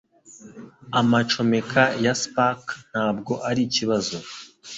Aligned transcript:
Amacomeka 1.01 1.81
ya 2.03 2.13
spark 2.21 2.63
ntabwo 2.91 3.33
arikibazo 3.49 4.17